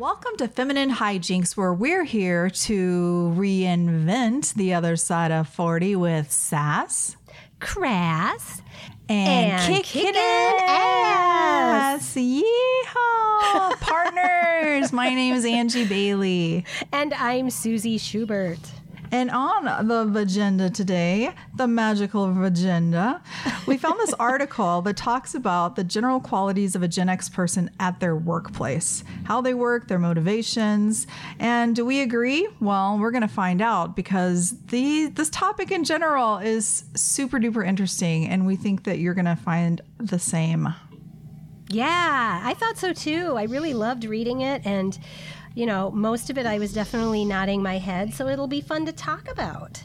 [0.00, 6.32] Welcome to Feminine Hijinks, where we're here to reinvent the other side of 40 with
[6.32, 7.18] sass
[7.58, 8.62] crass
[9.10, 12.14] and, And kicking kicking ass.
[12.14, 12.40] Yeehaw!
[13.82, 16.64] Partners, my name is Angie Bailey.
[16.92, 18.79] And I'm Susie Schubert.
[19.12, 23.20] And on the Vagenda today, the magical Vagenda,
[23.66, 27.70] we found this article that talks about the general qualities of a Gen X person
[27.80, 31.06] at their workplace, how they work, their motivations.
[31.38, 32.48] And do we agree?
[32.60, 37.66] Well, we're going to find out because the this topic in general is super duper
[37.66, 40.68] interesting, and we think that you're going to find the same.
[41.68, 43.34] Yeah, I thought so too.
[43.36, 44.62] I really loved reading it.
[44.64, 44.98] And,
[45.54, 48.14] you know, most of it I was definitely nodding my head.
[48.14, 49.82] So it'll be fun to talk about.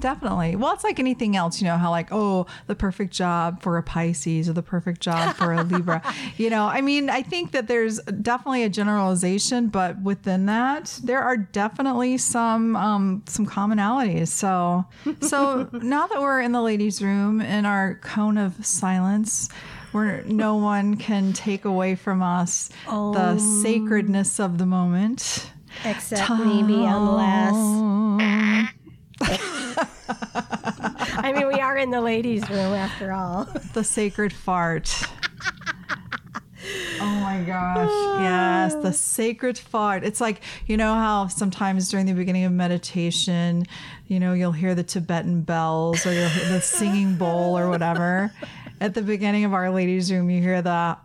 [0.00, 0.56] Definitely.
[0.56, 3.82] Well, it's like anything else, you know, how like, oh, the perfect job for a
[3.82, 6.02] Pisces or the perfect job for a Libra.
[6.38, 11.22] you know, I mean, I think that there's definitely a generalization, but within that, there
[11.22, 14.28] are definitely some um, some commonalities.
[14.28, 14.86] So,
[15.20, 19.50] so now that we're in the ladies' room in our cone of silence,
[19.92, 25.50] where no one can take away from us the um, sacredness of the moment.
[25.84, 27.54] Except maybe unless.
[31.14, 33.44] I mean, we are in the ladies' room after all.
[33.74, 34.92] the sacred fart.
[37.00, 37.90] Oh my gosh.
[38.22, 40.04] Yes, the sacred fart.
[40.04, 43.66] It's like, you know how sometimes during the beginning of meditation,
[44.06, 48.32] you know, you'll hear the Tibetan bells or you'll hear the singing bowl or whatever.
[48.82, 50.96] At the beginning of Our Ladies' Room, you hear the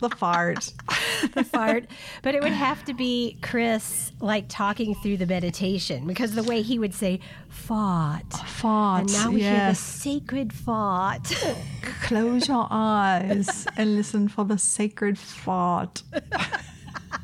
[0.00, 0.72] the fart.
[1.34, 1.86] the fart,
[2.22, 6.60] but it would have to be Chris like talking through the meditation because the way
[6.60, 8.28] he would say fought.
[8.48, 9.02] Fart.
[9.02, 11.32] And now we hear the sacred fought.
[12.02, 16.02] Close your eyes and listen for the sacred fart.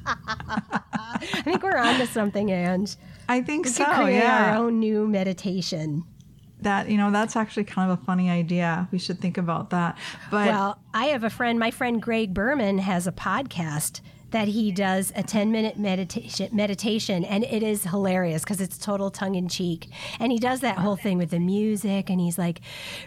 [0.07, 2.95] I think we're on to something, Ange.
[3.29, 4.07] I think We so.
[4.07, 4.53] yeah.
[4.53, 6.05] our own new meditation.
[6.63, 8.89] That you know that's actually kind of a funny idea.
[8.91, 9.97] We should think about that.
[10.31, 14.71] But Well, I have a friend, my friend Greg Berman has a podcast that he
[14.71, 19.49] does a 10 minute meditation meditation and it is hilarious because it's total tongue in
[19.49, 19.89] cheek
[20.21, 22.61] and he does that whole thing with the music and he's like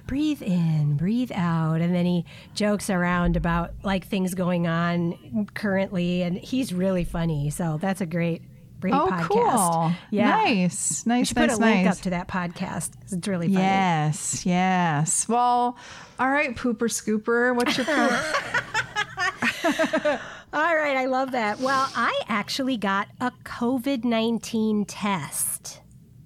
[0.07, 2.25] breathe in breathe out and then he
[2.55, 7.49] jokes around about like things going on currently and he's really funny.
[7.49, 8.41] So that's a great
[8.81, 9.27] great oh podcast.
[9.27, 9.91] cool.
[10.09, 10.29] Yeah.
[10.29, 11.05] Nice.
[11.05, 12.91] We nice should nice put a link up to that podcast.
[13.11, 13.63] It's really funny.
[13.63, 15.27] Yes yes.
[15.29, 15.77] Well
[16.19, 18.11] all right pooper scooper what's your poop?
[20.53, 21.59] All right, I love that.
[21.59, 25.79] Well, I actually got a COVID 19 test.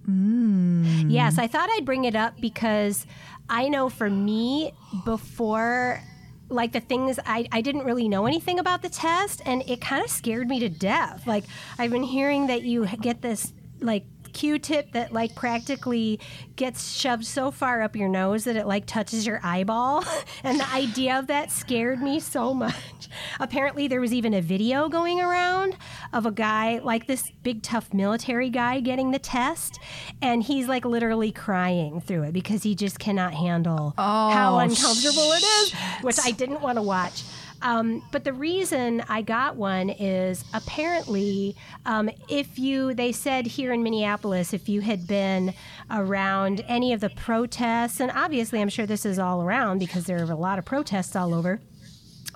[0.06, 1.10] Hmm.
[1.10, 3.06] Yes, I thought I'd bring it up because
[3.50, 4.74] I know for me,
[5.04, 6.02] before,
[6.50, 10.04] like the things, I, I didn't really know anything about the test and it kind
[10.04, 11.26] of scared me to death.
[11.26, 11.46] Like,
[11.78, 16.20] I've been hearing that you get this, like, Q-tip that like practically
[16.58, 20.04] gets shoved so far up your nose that it like touches your eyeball
[20.44, 23.10] and the idea of that scared me so much.
[23.40, 25.78] Apparently there was even a video going around
[26.14, 29.80] of a guy like this big tough military guy getting the test
[30.22, 34.60] and he's like literally crying through it because he just cannot handle oh, how Oh,
[34.60, 37.24] uncomfortable it is, which I didn't want to watch.
[37.66, 41.56] Um, but the reason I got one is apparently,
[41.88, 45.52] um, if you, they said here in Minneapolis, if you had been
[45.90, 50.20] around any of the protests, and obviously I'm sure this is all around because there
[50.20, 51.60] are a lot of protests all over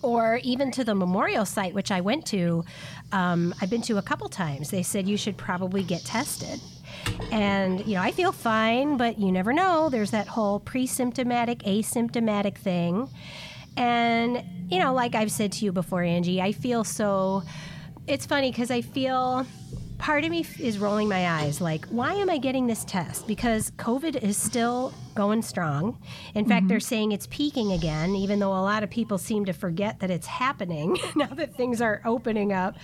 [0.01, 2.65] or even to the memorial site, which I went to,
[3.11, 4.71] um, I've been to a couple times.
[4.71, 6.59] They said you should probably get tested.
[7.31, 9.89] And, you know, I feel fine, but you never know.
[9.89, 13.09] There's that whole pre symptomatic, asymptomatic thing.
[13.77, 17.43] And, you know, like I've said to you before, Angie, I feel so.
[18.07, 19.45] It's funny because I feel
[19.99, 23.27] part of me is rolling my eyes like, why am I getting this test?
[23.27, 26.01] Because COVID is still going strong.
[26.33, 29.53] In fact, they're saying it's peaking again, even though a lot of people seem to
[29.53, 32.77] forget that it's happening now that things are opening up.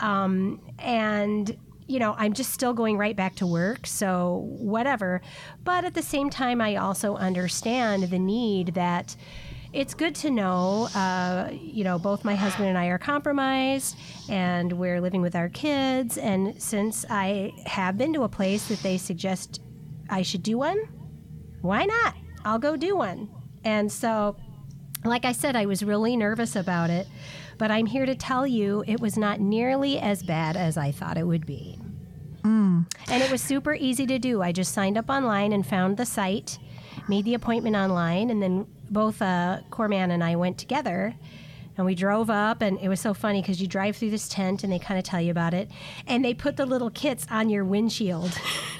[0.00, 1.56] Um, and
[1.88, 5.22] you know, I'm just still going right back to work, so whatever.
[5.62, 9.14] But at the same time, I also understand the need that
[9.76, 14.72] it's good to know, uh, you know, both my husband and I are compromised and
[14.72, 16.16] we're living with our kids.
[16.16, 19.60] And since I have been to a place that they suggest
[20.08, 20.78] I should do one,
[21.60, 22.14] why not?
[22.42, 23.28] I'll go do one.
[23.64, 24.36] And so,
[25.04, 27.06] like I said, I was really nervous about it,
[27.58, 31.18] but I'm here to tell you it was not nearly as bad as I thought
[31.18, 31.78] it would be.
[33.08, 34.40] And it was super easy to do.
[34.40, 36.58] I just signed up online and found the site,
[37.08, 41.14] made the appointment online, and then both uh, Corman and I went together
[41.76, 44.64] And we drove up, and it was so funny because you drive through this tent
[44.64, 45.70] and they kind of tell you about it.
[46.06, 48.32] And they put the little kits on your windshield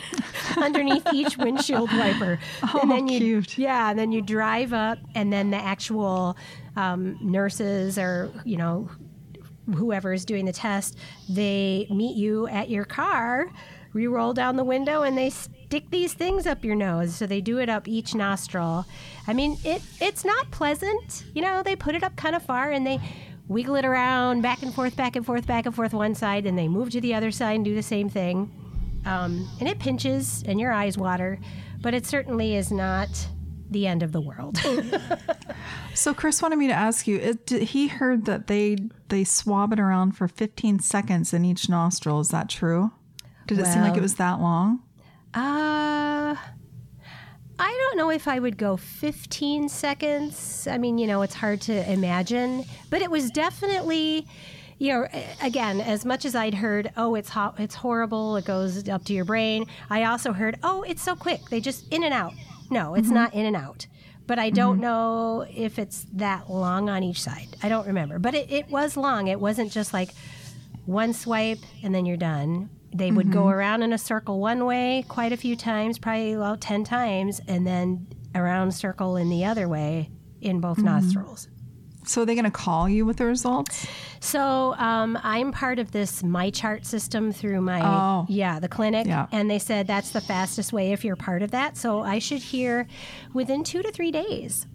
[0.56, 2.38] underneath each windshield wiper.
[2.62, 3.58] Oh, and then you, cute.
[3.58, 6.38] Yeah, and then you drive up, and then the actual
[6.74, 8.88] um, nurses or, you know,
[9.74, 10.96] whoever is doing the test,
[11.28, 13.50] they meet you at your car.
[13.92, 15.30] We roll down the window and they
[15.66, 17.14] stick these things up your nose.
[17.14, 18.86] So they do it up each nostril.
[19.26, 21.24] I mean, it it's not pleasant.
[21.34, 23.00] You know, they put it up kind of far and they
[23.48, 26.58] wiggle it around back and forth, back and forth, back and forth one side, and
[26.58, 28.50] they move to the other side and do the same thing.
[29.04, 31.38] Um, and it pinches and your eyes water,
[31.80, 33.08] but it certainly is not
[33.70, 34.58] the end of the world.
[35.96, 37.16] So Chris wanted me to ask you.
[37.16, 38.76] It, he heard that they
[39.08, 42.20] they swab it around for 15 seconds in each nostril.
[42.20, 42.92] Is that true?
[43.46, 44.82] Did it seem like it was that long?
[45.36, 46.34] Uh,
[47.58, 50.66] I don't know if I would go 15 seconds.
[50.66, 54.26] I mean, you know, it's hard to imagine, but it was definitely,
[54.78, 55.06] you know,
[55.42, 59.12] again, as much as I'd heard, oh, it's hot, it's horrible, it goes up to
[59.12, 59.66] your brain.
[59.90, 62.32] I also heard, oh, it's so quick, they just in and out.
[62.70, 63.86] No, it's not in and out.
[64.26, 67.48] But I don't know if it's that long on each side.
[67.62, 68.18] I don't remember.
[68.18, 69.28] But it, it was long.
[69.28, 70.10] It wasn't just like
[70.84, 72.70] one swipe and then you're done.
[72.96, 76.60] They would go around in a circle one way quite a few times, probably about
[76.60, 80.10] 10 times, and then around circle in the other way
[80.40, 81.48] in both nostrils.
[82.06, 83.86] So are they going to call you with the results?
[84.20, 88.26] So um, I'm part of this My Chart system through my Oh.
[88.28, 89.26] yeah the clinic, Yeah.
[89.32, 91.76] and they said that's the fastest way if you're part of that.
[91.76, 92.86] So I should hear
[93.32, 94.66] within two to three days.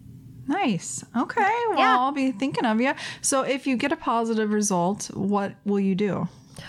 [0.46, 1.04] Nice.
[1.16, 1.40] Okay.
[1.70, 1.96] Well, Yeah.
[1.98, 2.92] I'll be thinking of you.
[3.22, 6.28] So if you get a positive result, what will you do?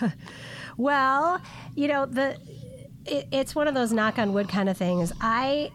[0.76, 1.40] Well,
[1.74, 2.38] you know the
[3.06, 5.12] it, it's one of those knock on wood kind of things.
[5.20, 5.70] I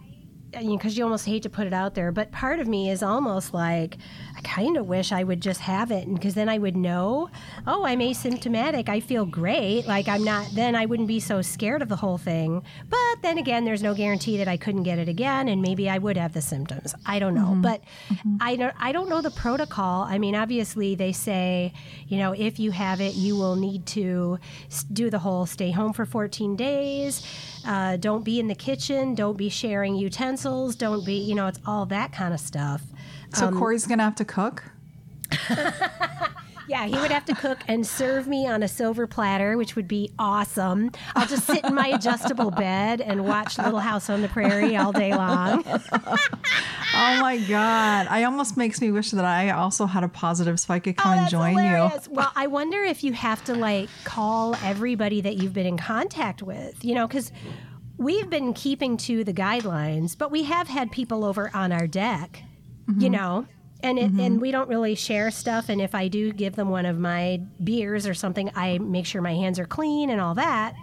[0.51, 3.53] because you almost hate to put it out there, but part of me is almost
[3.53, 3.97] like
[4.37, 7.29] I kind of wish I would just have it, because then I would know,
[7.67, 8.89] oh, I'm asymptomatic.
[8.89, 9.85] I feel great.
[9.85, 10.47] Like I'm not.
[10.53, 12.63] Then I wouldn't be so scared of the whole thing.
[12.89, 15.97] But then again, there's no guarantee that I couldn't get it again, and maybe I
[15.97, 16.95] would have the symptoms.
[17.05, 17.61] I don't know, mm-hmm.
[17.61, 18.37] but mm-hmm.
[18.39, 18.73] I don't.
[18.79, 20.03] I don't know the protocol.
[20.03, 21.73] I mean, obviously they say,
[22.07, 24.39] you know, if you have it, you will need to
[24.93, 27.25] do the whole stay home for 14 days.
[27.65, 29.15] Uh, don't be in the kitchen.
[29.15, 30.75] Don't be sharing utensils.
[30.75, 32.81] Don't be, you know, it's all that kind of stuff.
[33.33, 34.63] So Um, Corey's going to have to cook?
[36.69, 39.87] Yeah, he would have to cook and serve me on a silver platter, which would
[39.87, 40.91] be awesome.
[41.15, 44.91] I'll just sit in my adjustable bed and watch Little House on the Prairie all
[44.91, 45.63] day long.
[46.91, 48.07] Oh my God.
[48.09, 51.11] I almost makes me wish that I also had a positive so I could come
[51.11, 52.07] and Oh, that's join hilarious.
[52.09, 56.41] Well, I wonder if you have to like call everybody that you've been in contact
[56.41, 57.31] with, you know, because
[57.97, 62.41] we've been keeping to the guidelines, but we have had people over on our deck,
[62.89, 63.01] Mm-hmm.
[63.01, 63.45] you know.
[63.81, 65.69] And, it, and we don't really share stuff.
[65.69, 69.21] And if I do give them one of my beers or something, I make sure
[69.21, 70.75] my hands are clean and all that.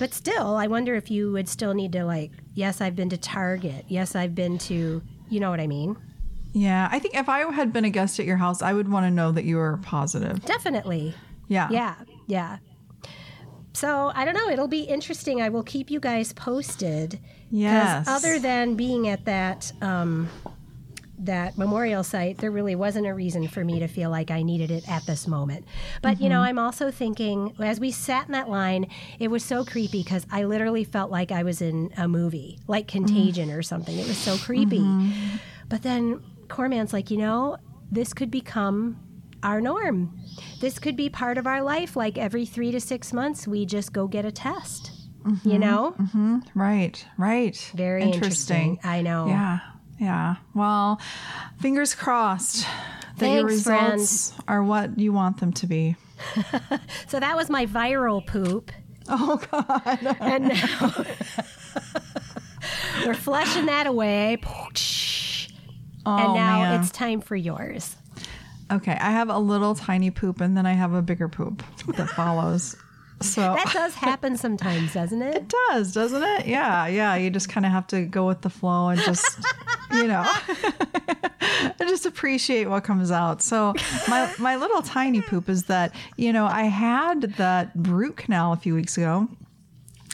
[0.00, 3.16] But still, I wonder if you would still need to, like, yes, I've been to
[3.16, 3.84] Target.
[3.88, 5.96] Yes, I've been to, you know what I mean?
[6.52, 6.88] Yeah.
[6.90, 9.10] I think if I had been a guest at your house, I would want to
[9.10, 10.44] know that you were positive.
[10.44, 11.14] Definitely.
[11.46, 11.68] Yeah.
[11.70, 11.94] Yeah,
[12.26, 12.58] yeah.
[13.74, 14.48] So I don't know.
[14.48, 15.40] It'll be interesting.
[15.40, 17.20] I will keep you guys posted
[17.50, 18.06] Yes.
[18.08, 20.28] Other than being at that um,
[21.18, 24.70] that memorial site, there really wasn't a reason for me to feel like I needed
[24.70, 25.64] it at this moment.
[26.02, 26.50] But you know, mm-hmm.
[26.50, 28.86] I'm also thinking as we sat in that line,
[29.18, 32.86] it was so creepy because I literally felt like I was in a movie, like
[32.86, 32.92] mm.
[32.92, 33.98] Contagion or something.
[33.98, 34.80] It was so creepy.
[34.80, 35.36] Mm-hmm.
[35.68, 37.58] But then Corman's like, you know,
[37.90, 38.98] this could become
[39.42, 40.18] our norm.
[40.60, 41.96] This could be part of our life.
[41.96, 44.92] Like every three to six months, we just go get a test.
[45.44, 45.58] You mm-hmm.
[45.58, 47.04] know, Right.
[47.18, 47.72] Right.
[47.74, 48.78] very interesting.
[48.82, 49.26] I know.
[49.26, 49.58] Yeah.
[49.98, 50.36] Yeah.
[50.54, 51.00] Well,
[51.60, 52.66] fingers crossed
[53.18, 53.92] that your Thanks, friend.
[53.94, 55.96] results are what you want them to be.
[57.08, 58.70] So that was my viral poop.
[59.08, 60.16] Oh God.
[60.20, 61.04] And now
[63.06, 64.38] we're flushing that away.
[64.44, 64.68] Oh,
[66.16, 66.80] and now man.
[66.80, 67.96] it's time for yours.
[68.72, 68.92] okay.
[68.92, 71.62] I have a little tiny poop, and then I have a bigger poop
[71.96, 72.76] that follows.
[73.20, 75.36] So That does happen sometimes, doesn't it?
[75.36, 76.46] it does, doesn't it?
[76.46, 76.86] Yeah.
[76.86, 77.16] Yeah.
[77.16, 79.40] You just kind of have to go with the flow and just,
[79.92, 80.24] you know,
[81.40, 83.42] I just appreciate what comes out.
[83.42, 83.74] So
[84.08, 88.56] my my little tiny poop is that you know I had that root canal a
[88.56, 89.28] few weeks ago.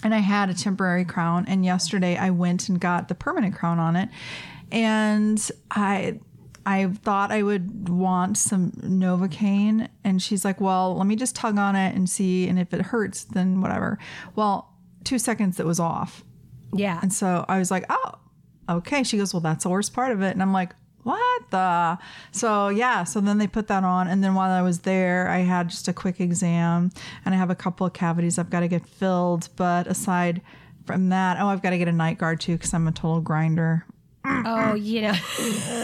[0.03, 1.47] and I had a temporary crown.
[1.49, 4.09] And yesterday I went and got the permanent crown on it,
[4.73, 6.21] and I.
[6.67, 11.59] I thought I would want some Novocaine, and she's like, "Well, let me just tug
[11.59, 13.99] on it and see, and if it hurts, then whatever."
[14.35, 14.73] Well,
[15.05, 16.25] two seconds it was off,
[16.73, 17.01] Yeah.
[17.03, 18.13] and so I was like, "Oh,
[18.69, 21.99] okay." She goes, "Well, that's the worst part of it," and I'm like, what the?
[22.33, 25.39] So yeah, so then they put that on, and then while I was there, I
[25.39, 26.91] had just a quick exam,
[27.25, 29.49] and I have a couple of cavities I've got to get filled.
[29.57, 30.41] But aside
[30.87, 33.21] from that, oh, I've got to get a night guard too because I'm a total
[33.21, 33.85] grinder.
[34.27, 35.13] Oh, you know,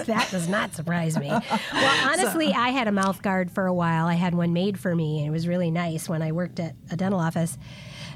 [0.07, 1.29] that does not surprise me.
[1.29, 1.43] Well,
[2.11, 4.07] honestly, I had a mouth guard for a while.
[4.07, 6.75] I had one made for me, and it was really nice when I worked at
[6.91, 7.59] a dental office.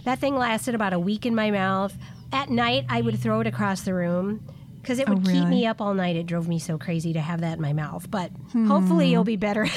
[0.05, 1.95] That thing lasted about a week in my mouth.
[2.35, 4.45] At night, I would throw it across the room
[4.83, 6.17] because it oh, would Oh, keep me up all night.
[6.17, 8.11] It drove me so crazy to have that in my mouth.
[8.11, 8.67] But hmm.
[8.67, 9.69] hopefully, you'll be better.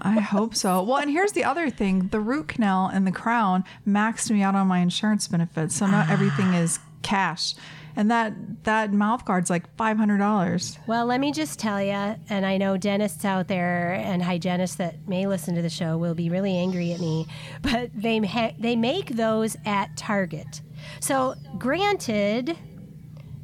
[0.00, 0.80] I hope so.
[0.84, 4.54] Well, and here's the other thing: the root canal and the crown maxed me out
[4.54, 6.60] on my insurance benefits, so not everything ah.
[6.60, 7.56] is cash.
[7.96, 10.78] And that that mouth guard's like five hundred dollars.
[10.86, 15.08] Well, let me just tell you, and I know dentists out there and hygienists that
[15.08, 17.26] may listen to the show will be really angry at me,
[17.60, 20.60] but they ha- they make those at Target.
[21.00, 22.56] So, granted,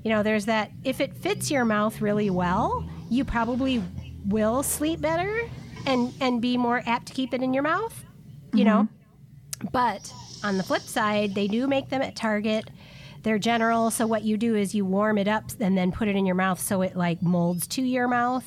[0.04, 3.82] you know, there's that if it fits your mouth really well, you probably
[4.26, 5.40] will sleep better
[5.86, 8.04] and and be more apt to keep it in your mouth,
[8.52, 8.88] you know.
[9.60, 9.66] Mm-hmm.
[9.72, 12.70] But on the flip side, they do make them at Target.
[13.22, 16.16] They're general, so what you do is you warm it up and then put it
[16.16, 18.44] in your mouth so it like molds to your mouth.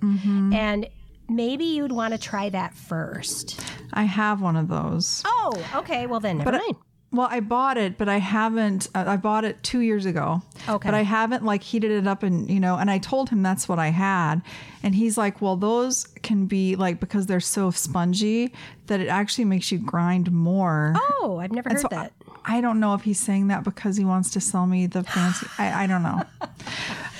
[0.00, 0.52] Mm-hmm.
[0.52, 0.86] And
[1.30, 3.58] maybe you'd want to try that first.
[3.94, 5.22] I have one of those.
[5.24, 6.06] Oh, okay.
[6.06, 6.76] Well, then never But I- mind.
[7.12, 8.88] Well, I bought it, but I haven't.
[8.94, 10.42] Uh, I bought it two years ago.
[10.68, 10.86] Okay.
[10.88, 12.76] But I haven't like heated it up and you know.
[12.76, 14.42] And I told him that's what I had,
[14.84, 18.54] and he's like, "Well, those can be like because they're so spongy
[18.86, 22.12] that it actually makes you grind more." Oh, I've never heard So that.
[22.44, 25.02] I, I don't know if he's saying that because he wants to sell me the
[25.02, 25.46] fancy.
[25.58, 26.22] I, I don't know.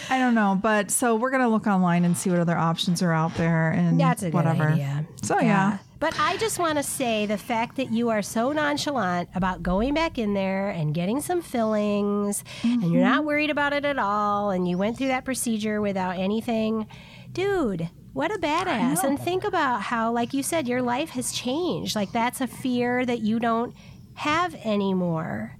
[0.09, 3.13] I don't know, but so we're gonna look online and see what other options are
[3.13, 4.69] out there and That's a good whatever.
[4.71, 5.05] idea.
[5.23, 5.79] So yeah.
[6.01, 9.93] But I just want to say the fact that you are so nonchalant about going
[9.93, 13.01] back in there and getting some fillings and you're Mm-hmm.
[13.03, 16.87] not worried about it at all and you went through that procedure without anything.
[17.33, 19.05] Dude, what a badass.
[19.05, 21.95] And think about how, like you said, your life has changed.
[21.95, 23.75] Like that's a fear that you don't
[24.15, 25.57] have anymore.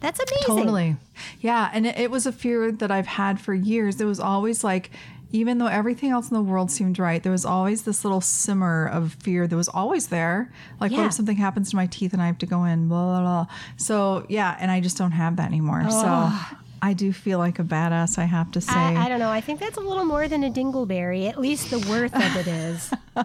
[0.00, 0.46] That's amazing.
[0.64, 0.96] Totally.
[1.40, 1.70] Yeah.
[1.72, 4.00] And it, it was a fear that I've had for years.
[4.00, 4.90] It was always like,
[5.34, 8.86] even though everything else in the world seemed right, there was always this little simmer
[8.86, 10.52] of fear that was always there.
[10.80, 12.86] Like, what if something happens to my teeth and I have to go in?
[12.86, 13.46] Blah, blah, blah.
[13.76, 14.56] So, yeah.
[14.60, 15.90] And I just don't have that anymore.
[15.90, 16.30] So,
[16.82, 18.74] I do feel like a badass, I have to say.
[18.74, 19.30] I, I don't know.
[19.30, 21.28] I think that's a little more than a dingleberry.
[21.28, 22.92] At least the worth of it is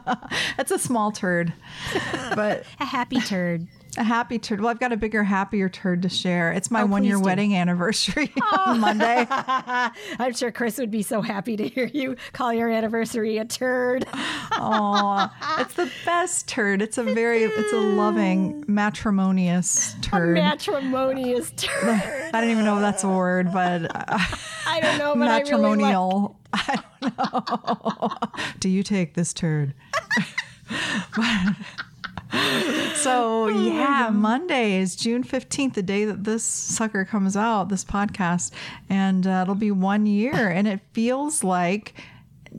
[0.58, 1.54] that's a small turd,
[2.36, 3.68] but a happy turd.
[3.98, 4.62] A happy turd.
[4.62, 6.52] Well, I've got a bigger, happier turd to share.
[6.52, 7.22] It's my Oh, one year do.
[7.24, 8.32] wedding anniversary
[8.68, 9.26] on Monday.
[9.30, 14.06] I'm sure Chris would be so happy to hear you call your anniversary a turd.
[14.14, 15.30] Oh,
[15.60, 16.82] it's the best turd.
[16.82, 20.36] It's a very, it's a loving, matrimonious turd.
[20.36, 21.90] Matrimonious turd.
[22.34, 24.20] I don't even know if that's a word, but uh,
[24.68, 25.80] I don't know, but I really like.
[25.80, 26.40] matrimonial.
[26.54, 28.10] I don't know.
[28.60, 29.74] Do you take this turd?
[32.96, 38.52] so yeah, Monday is June fifteenth, the day that this sucker comes out, this podcast,
[38.90, 41.96] and uh, it'll be one year, and it feels like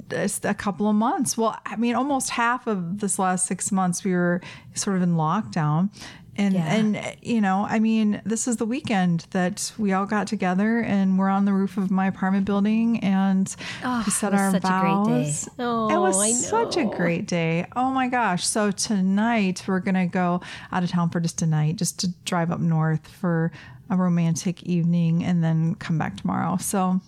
[0.09, 1.37] just a couple of months.
[1.37, 4.41] Well, I mean, almost half of this last six months we were
[4.75, 5.91] sort of in lockdown.
[6.37, 6.73] And, Yeah.
[6.75, 11.19] and you know, I mean, this is the weekend that we all got together and
[11.19, 14.51] we're on the roof of my apartment building and Oh, we said it was our
[14.53, 15.25] such a great day.
[15.25, 15.49] vows.
[15.59, 16.91] Oh, it was oh, I such a know.
[16.91, 17.67] great day.
[17.77, 18.47] Oh my gosh.
[18.47, 20.41] So tonight we're going to go
[20.73, 23.51] out of town for just a night, just to drive up north for
[23.91, 26.57] a romantic evening and then come back tomorrow.
[26.59, 27.01] So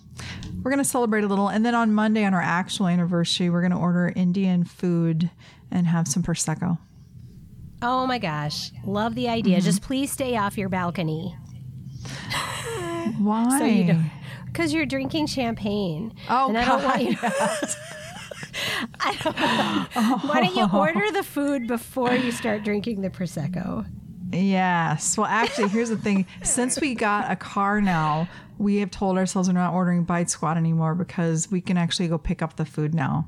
[0.61, 1.47] we're going to celebrate a little.
[1.47, 5.29] And then on Monday, on our actual anniversary, we're going to order Indian food
[5.71, 6.77] and have some Prosecco.
[7.83, 8.71] Oh my gosh.
[8.85, 9.57] Love the idea.
[9.57, 9.65] Mm-hmm.
[9.65, 11.35] Just please stay off your balcony.
[13.19, 13.43] Why?
[13.59, 14.11] So you don't.
[14.45, 16.13] Because you're drinking champagne.
[16.29, 17.17] Oh, and I don't want you
[18.99, 20.17] I don't know.
[20.29, 23.85] Why don't you order the food before you start drinking the Prosecco?
[24.31, 25.17] Yes.
[25.17, 26.25] Well, actually, here's the thing.
[26.43, 30.57] Since we got a car now, we have told ourselves we're not ordering Bite Squad
[30.57, 33.27] anymore because we can actually go pick up the food now.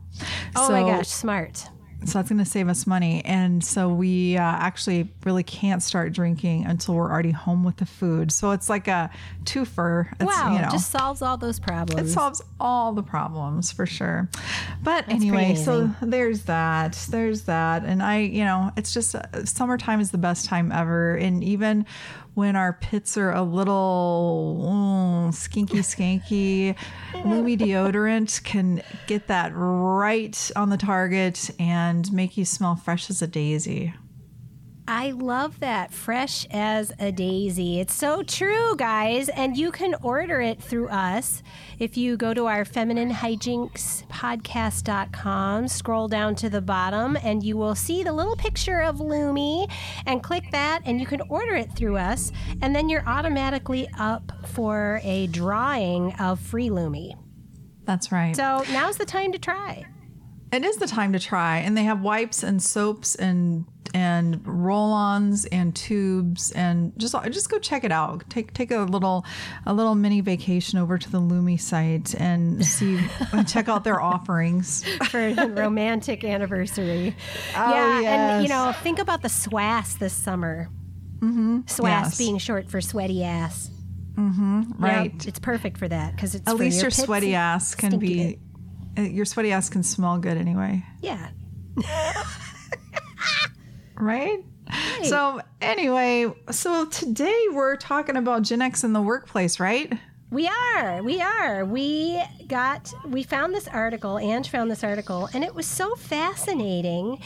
[0.55, 1.69] Oh so, my gosh, smart.
[2.03, 3.23] So that's going to save us money.
[3.25, 7.85] And so we uh, actually really can't start drinking until we're already home with the
[7.85, 8.31] food.
[8.31, 9.09] So it's like a
[9.43, 10.11] twofer.
[10.19, 12.11] It's, Wow, you know, just solves all those problems.
[12.11, 14.29] it solves all the problems for sure.
[14.83, 16.93] But pretty anyway, so there's that.
[17.09, 17.83] There's that.
[17.83, 21.15] And I, you know, it's just uh, summertime is the best time ever.
[21.15, 21.85] And even
[22.35, 26.75] when our pits are a little mm, skinky skanky,
[27.23, 33.21] Lumi deodorant can get that right on the target and make you smell fresh as
[33.21, 33.93] a daisy.
[34.87, 35.91] I love that.
[35.91, 37.79] Fresh as a daisy.
[37.79, 39.29] It's so true, guys.
[39.29, 41.41] And you can order it through us.
[41.79, 47.57] If you go to our feminine hijinks podcast.com, scroll down to the bottom, and you
[47.57, 49.71] will see the little picture of Lumi
[50.05, 52.31] and click that, and you can order it through us.
[52.61, 57.13] And then you're automatically up for a drawing of free Lumi.
[57.85, 58.35] That's right.
[58.35, 59.85] So now's the time to try.
[60.55, 65.45] It is the time to try, and they have wipes and soaps and and roll-ons
[65.45, 68.23] and tubes and just just go check it out.
[68.29, 69.25] Take take a little
[69.65, 72.99] a little mini vacation over to the Lumi site and see
[73.33, 77.15] and check out their offerings for the romantic anniversary.
[77.55, 78.05] Oh, yeah, yes.
[78.05, 80.69] and you know, think about the SWAS this summer.
[81.19, 81.61] Mm-hmm.
[81.67, 82.17] SWAS Yes.
[82.17, 83.71] being short for sweaty ass.
[84.17, 85.11] right.
[85.13, 87.99] Yep, it's perfect for that because it's At for least your pits sweaty ass can
[87.99, 88.39] be
[88.97, 90.83] Uh, your sweaty ass can smell good anyway.
[91.01, 91.29] Yeah.
[93.95, 94.43] right?
[95.03, 99.93] So anyway, so today we're talking about Gen X in the workplace, right?
[100.31, 101.03] We are.
[101.03, 101.63] We are.
[101.65, 107.21] We got, we found this article, Ange found this article, and it was so fascinating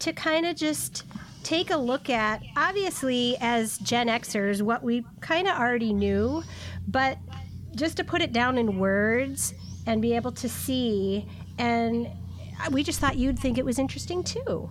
[0.00, 1.04] to kind of just
[1.42, 6.42] take a look at, obviously, as Gen Xers, what we kind of already knew,
[6.86, 7.18] but
[7.74, 9.54] just to put it down in words
[9.86, 11.26] and be able to see.
[11.58, 12.08] And
[12.70, 14.70] we just thought you'd think it was interesting too.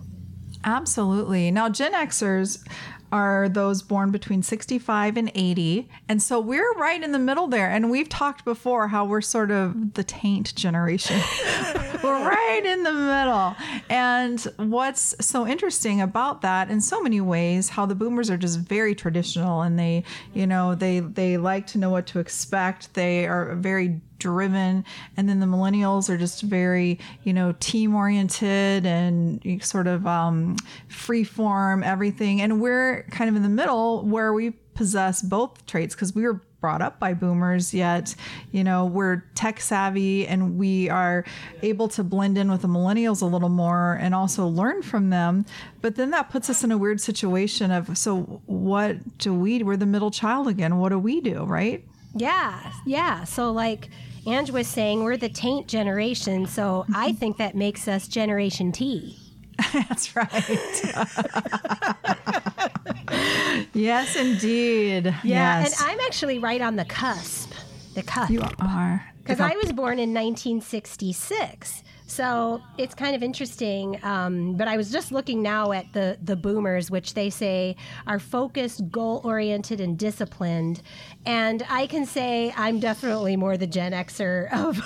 [0.64, 1.50] Absolutely.
[1.50, 2.64] Now, Gen Xers
[3.10, 5.88] are those born between 65 and 80.
[6.08, 7.68] And so we're right in the middle there.
[7.68, 11.20] And we've talked before how we're sort of the taint generation.
[12.02, 13.56] we're right in the middle.
[13.88, 14.40] And
[14.70, 18.94] what's so interesting about that in so many ways, how the boomers are just very
[18.94, 20.04] traditional and they,
[20.34, 22.94] you know, they they like to know what to expect.
[22.94, 24.84] They are very driven
[25.16, 30.54] and then the millennials are just very you know team oriented and sort of um,
[30.86, 35.96] free form everything and we're kind of in the middle where we possess both traits
[35.96, 38.14] because we were brought up by boomers yet
[38.52, 41.24] you know we're tech savvy and we are
[41.60, 45.44] able to blend in with the millennials a little more and also learn from them
[45.82, 49.76] but then that puts us in a weird situation of so what do we we're
[49.76, 53.24] the middle child again what do we do right Yeah, yeah.
[53.24, 53.88] So, like
[54.26, 56.46] Ange was saying, we're the taint generation.
[56.46, 59.18] So, I think that makes us Generation T.
[59.72, 60.30] That's right.
[63.74, 65.06] yes, indeed.
[65.24, 65.80] Yeah, yes.
[65.80, 67.52] and I'm actually right on the cusp.
[67.94, 68.30] The cusp.
[68.30, 69.06] you are.
[69.22, 71.82] Because I was born in 1966.
[72.12, 73.98] So it's kind of interesting.
[74.02, 77.74] Um, but I was just looking now at the, the boomers, which they say
[78.06, 80.82] are focused, goal oriented, and disciplined.
[81.24, 84.78] And I can say I'm definitely more the Gen Xer of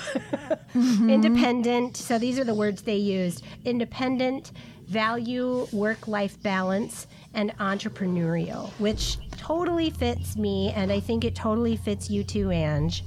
[1.11, 1.97] independent.
[1.97, 4.53] So these are the words they used independent,
[4.87, 10.73] value work life balance, and entrepreneurial, which totally fits me.
[10.77, 13.03] And I think it totally fits you too, Ange.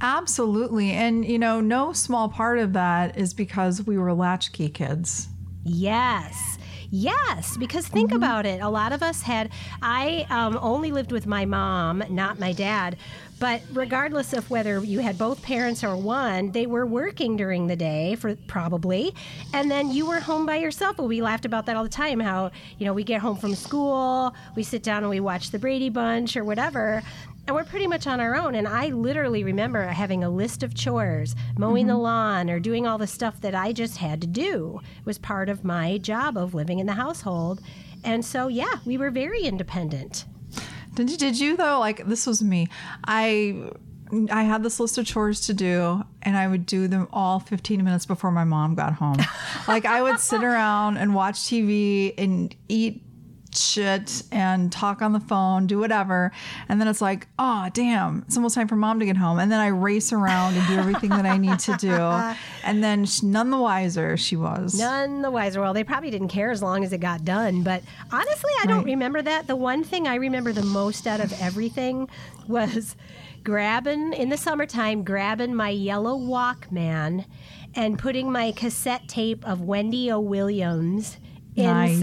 [0.00, 0.90] Absolutely.
[0.90, 5.28] And, you know, no small part of that is because we were latchkey kids.
[5.64, 6.58] Yes.
[6.90, 8.60] Yes, because think about it.
[8.60, 9.50] A lot of us had,
[9.82, 12.96] I um, only lived with my mom, not my dad.
[13.38, 17.76] But regardless of whether you had both parents or one, they were working during the
[17.76, 19.14] day for probably,
[19.52, 20.96] and then you were home by yourself.
[20.96, 22.18] Well, we laughed about that all the time.
[22.18, 25.58] How you know we get home from school, we sit down and we watch the
[25.58, 27.02] Brady Bunch or whatever,
[27.46, 28.54] and we're pretty much on our own.
[28.54, 32.02] And I literally remember having a list of chores, mowing the mm-hmm.
[32.02, 34.80] lawn or doing all the stuff that I just had to do.
[34.98, 37.60] It was part of my job of living in the household.
[38.02, 40.24] And so, yeah, we were very independent.
[40.94, 41.78] Did you, did you though?
[41.78, 42.68] Like, this was me.
[43.04, 43.70] I.
[44.30, 47.82] I had this list of chores to do, and I would do them all 15
[47.82, 49.16] minutes before my mom got home.
[49.66, 53.02] like, I would sit around and watch TV and eat
[53.58, 56.32] shit and talk on the phone, do whatever.
[56.68, 59.38] And then it's like, oh, damn, it's almost time for mom to get home.
[59.38, 61.96] And then I race around and do everything that I need to do.
[62.64, 64.74] And then sh- none the wiser she was.
[64.76, 65.60] None the wiser.
[65.60, 67.62] Well, they probably didn't care as long as it got done.
[67.62, 69.46] But honestly, I don't remember that.
[69.46, 72.08] The one thing I remember the most out of everything
[72.48, 72.96] was
[73.44, 77.24] grabbing, in the summertime, grabbing my yellow Walkman
[77.76, 80.18] and putting my cassette tape of Wendy O.
[80.18, 81.18] Williams
[81.56, 82.00] Nice.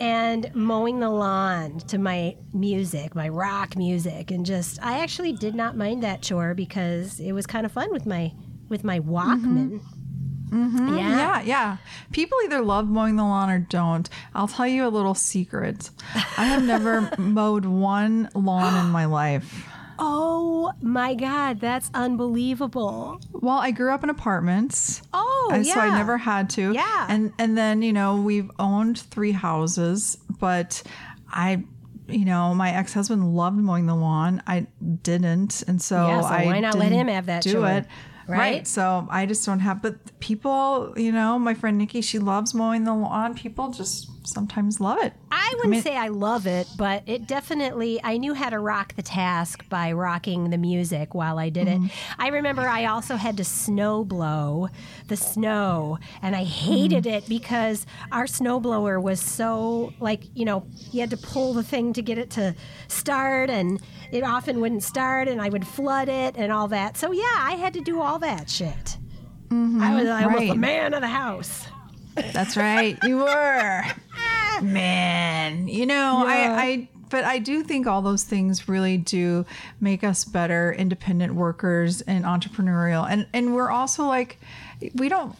[0.00, 4.30] And mowing the lawn to my music, my rock music.
[4.30, 7.90] And just, I actually did not mind that chore because it was kind of fun
[7.92, 8.32] with my.
[8.68, 9.14] With my mm-hmm.
[9.14, 9.80] Walkman.
[10.50, 10.96] Mm-hmm.
[10.96, 11.08] Yeah.
[11.08, 11.76] Yeah, yeah.
[12.12, 14.08] People either love mowing the lawn or don't.
[14.34, 15.90] I'll tell you a little secret.
[16.36, 19.66] I have never mowed one lawn in my life.
[19.98, 23.20] Oh my God, that's unbelievable.
[23.32, 25.02] Well, I grew up in apartments.
[25.12, 25.74] Oh, and yeah.
[25.74, 26.72] so I never had to.
[26.72, 27.06] Yeah.
[27.08, 30.82] And and then, you know, we've owned three houses, but
[31.28, 31.64] I
[32.08, 34.42] you know, my ex husband loved mowing the lawn.
[34.46, 34.66] I
[35.02, 35.62] didn't.
[35.68, 37.86] And so, Yeah, so I why not let him have that do chore, it.
[38.28, 38.66] Right?
[38.66, 42.84] So I just don't have but people, you know, my friend Nikki, she loves mowing
[42.84, 43.34] the lawn.
[43.34, 45.14] People just sometimes love it.
[45.30, 48.94] I wouldn't mean- say I love it, but it definitely, I knew how to rock
[48.94, 51.86] the task by rocking the music while I did Mm-hmm.
[51.86, 51.92] it.
[52.18, 54.68] I remember I also had to snow blow
[55.06, 57.14] the snow, and I hated Mm-hmm.
[57.14, 61.62] it because our snow blower was so, like, you know, you had to pull the
[61.62, 62.54] thing to get it to
[62.88, 63.80] start, and
[64.12, 66.96] it often wouldn't start, and I would flood it and all that.
[66.98, 68.96] So, yeah, I had to do all that shit.
[69.50, 69.54] I
[69.94, 70.60] was, I was the Mm-hmm.
[70.60, 71.66] man of the house.
[72.14, 72.98] That's right.
[73.04, 73.82] You were.
[74.62, 76.56] Man, you know, Yeah.
[76.58, 79.46] I, I, but I do think all those things really do
[79.80, 83.06] make us better independent workers and entrepreneurial.
[83.08, 84.38] And, and we're also like,
[84.94, 85.34] we don't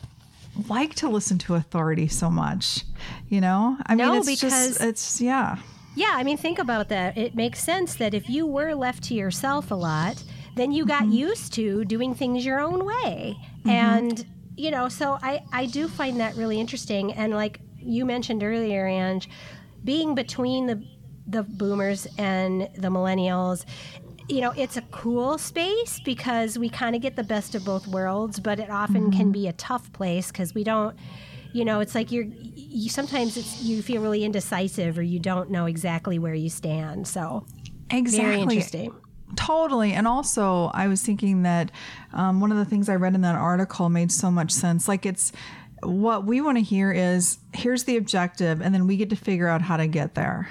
[0.69, 2.85] like to listen to authority so much,
[3.29, 3.77] you know?
[3.87, 5.57] I No, mean, it's because- just, it's, yeah.
[5.95, 7.19] Yeah, I mean, think about that.
[7.19, 10.23] It makes sense that if you were left to yourself a lot,
[10.59, 11.13] then you got mm-hmm.
[11.13, 13.39] used to doing things your own way.
[13.61, 13.71] Mm-hmm.
[13.71, 17.13] And, you know, so I, I do find that really interesting.
[17.13, 19.29] And like you mentioned earlier, Ange,
[19.85, 20.83] being between the,
[21.27, 23.65] the boomers and the millennials,
[24.29, 27.87] you know, it's a cool space because we kind of get the best of both
[27.87, 29.33] worlds, but it often can mm-hmm.
[29.33, 30.97] be a tough place because we don't
[31.53, 35.51] you know it's like you're you sometimes it's you feel really indecisive or you don't
[35.51, 37.45] know exactly where you stand so
[37.91, 38.29] Exactly.
[38.29, 38.95] very interesting
[39.37, 39.93] Totally.
[39.93, 41.71] And also, I was thinking that
[42.13, 44.89] um, one of the things I read in that article made so much sense.
[44.89, 45.33] Like, it's
[45.83, 49.49] what we want to hear is here's the objective, and then we get to figure
[49.49, 50.49] out how to get there.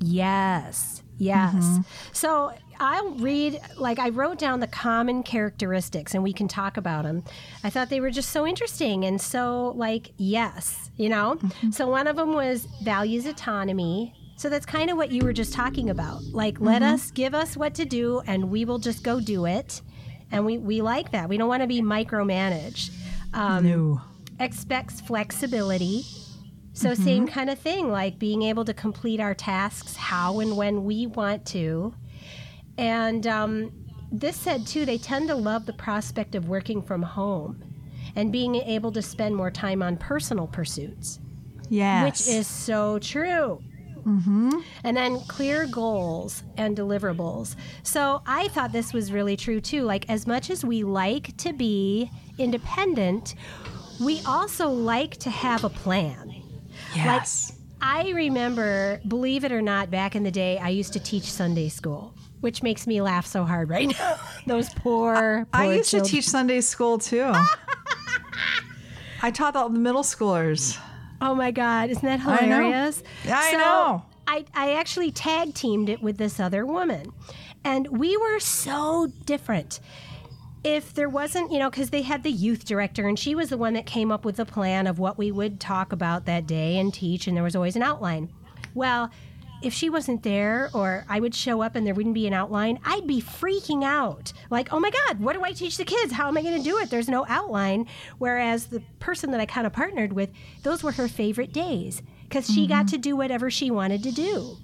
[0.00, 1.78] yes yes
[2.12, 7.02] so i'll read like i wrote down the common characteristics and we can talk about
[7.02, 7.24] them
[7.64, 11.36] i thought they were just so interesting and so like yes you know
[11.72, 15.52] so one of them was values autonomy so that's kind of what you were just
[15.52, 19.20] talking about like let us give us what to do and we will just go
[19.20, 19.82] do it
[20.30, 22.90] and we, we like that we don't want to be micromanaged
[23.34, 24.00] um, No.
[24.40, 26.04] expects flexibility.
[26.72, 30.84] So, same kind of thing, like being able to complete our tasks how and when
[30.84, 31.92] we want to.
[32.78, 33.72] And um,
[34.12, 37.62] this said, too, they tend to love the prospect of working from home
[38.14, 41.18] and being able to spend more time on personal pursuits,
[41.68, 42.04] Yes.
[42.04, 43.60] which is so true.
[44.08, 44.60] Mm-hmm.
[44.84, 47.56] And then clear goals and deliverables.
[47.82, 49.82] So I thought this was really true too.
[49.82, 53.34] Like, as much as we like to be independent,
[54.00, 56.42] we also like to have a plan.
[56.94, 57.52] yes.
[57.80, 61.68] I remember, believe it or not, back in the day, I used to teach Sunday
[61.68, 64.18] school, which makes me laugh so hard right now.
[64.46, 66.06] Those poor, poor I used children.
[66.06, 67.32] to teach Sunday school too.
[69.22, 70.76] I taught all the middle schoolers.
[71.20, 73.02] Oh my God, isn't that hilarious?
[73.24, 73.34] I know.
[73.34, 74.02] I so know.
[74.26, 77.12] I, I actually tag teamed it with this other woman,
[77.64, 79.80] and we were so different.
[80.64, 83.56] If there wasn't, you know, because they had the youth director, and she was the
[83.56, 86.78] one that came up with the plan of what we would talk about that day
[86.78, 88.28] and teach, and there was always an outline.
[88.74, 89.10] Well,
[89.62, 92.78] if she wasn't there or I would show up and there wouldn't be an outline,
[92.84, 94.32] I'd be freaking out.
[94.50, 96.12] Like, oh my God, what do I teach the kids?
[96.12, 96.90] How am I going to do it?
[96.90, 97.86] There's no outline.
[98.18, 100.30] Whereas the person that I kind of partnered with,
[100.62, 102.96] those were her favorite days because she got mm-hmm.
[102.96, 104.56] to do whatever she wanted to do.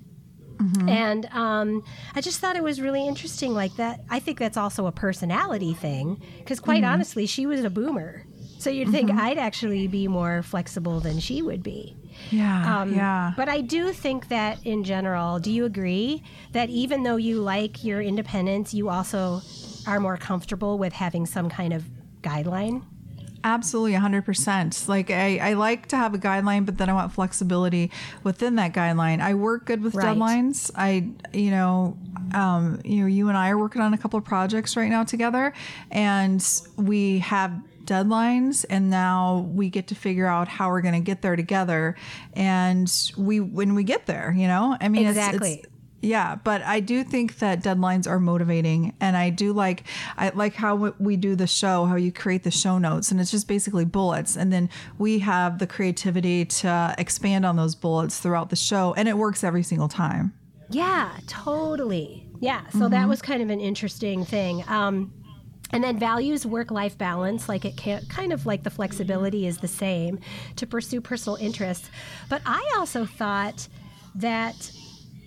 [0.57, 0.89] Mm-hmm.
[0.89, 1.83] And um,
[2.15, 4.01] I just thought it was really interesting, like that.
[4.09, 6.93] I think that's also a personality thing, because quite mm-hmm.
[6.93, 8.25] honestly, she was a boomer.
[8.59, 11.97] So you'd think I'd actually be more flexible than she would be.
[12.31, 12.81] Yeah.
[12.81, 13.33] Um, yeah.
[13.37, 17.85] But I do think that in general, do you agree that even though you like
[17.85, 19.43] your independence, you also
[19.87, 21.85] are more comfortable with having some kind of
[22.23, 22.83] guideline?
[23.47, 24.89] Absolutely, 100%.
[24.89, 27.91] Like, I, I like to have a guideline, but then I want flexibility
[28.23, 29.21] within that guideline.
[29.21, 30.17] I work good with Right.
[30.17, 30.71] deadlines.
[30.75, 31.99] I, you know,
[32.33, 35.05] um, you know, you and I are working on a couple of projects right now
[35.05, 35.53] together,
[35.91, 36.43] and
[36.77, 37.53] we have
[37.87, 41.95] deadlines and now we get to figure out how we're going to get there together
[42.35, 45.55] and we when we get there you know i mean Exactly.
[45.55, 45.69] it's,
[46.05, 49.85] yeah, but I do think that deadlines are motivating, and I do like
[50.19, 53.31] I like how we do the show, how you create the show notes, and it's
[53.31, 54.69] just basically bullets, and then
[54.99, 59.43] we have the creativity to expand on those bullets throughout the show, and it works
[59.43, 60.35] every single time.
[60.69, 62.29] Yeah, totally.
[62.41, 64.63] Yeah, so that was kind of an interesting thing.
[64.69, 65.11] Um,
[65.75, 69.59] and then values work life balance, like it can kind of like the flexibility is
[69.59, 70.21] the same
[70.55, 71.91] to pursue personal interests.
[72.29, 73.67] But I also thought
[74.15, 74.71] that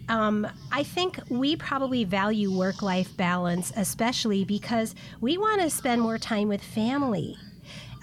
[0.08, 6.02] um, I think we probably value work life balance, especially because we want to spend
[6.02, 7.36] more time with family.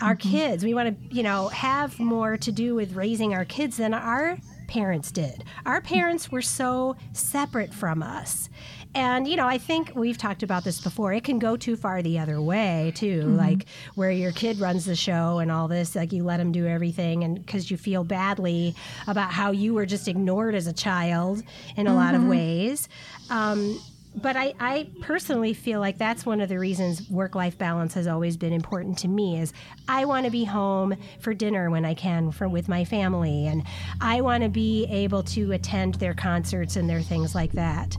[0.03, 0.31] Our mm-hmm.
[0.31, 3.95] kids, we want to, you know, have more to do with raising our kids than
[3.95, 5.45] our parents did.
[5.67, 8.49] Our parents were so separate from us.
[8.95, 11.13] And, you know, I think we've talked about this before.
[11.13, 13.23] It can go too far the other way, too.
[13.23, 13.37] Mm-hmm.
[13.37, 16.67] Like where your kid runs the show and all this, like you let him do
[16.67, 18.75] everything and because you feel badly
[19.09, 21.43] about how you were just ignored as a child
[21.77, 21.99] in a mm-hmm.
[21.99, 22.31] lot of mm-hmm.
[22.31, 22.89] ways.
[23.31, 23.81] Um,
[24.15, 28.37] but I, I personally feel like that's one of the reasons work-life balance has always
[28.37, 29.53] been important to me is
[29.89, 33.65] I want to be home for dinner when I can for with my family and
[34.01, 37.97] I want to be able to attend their concerts and their things like that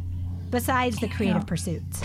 [0.49, 1.45] besides the creative yeah.
[1.45, 2.01] pursuits.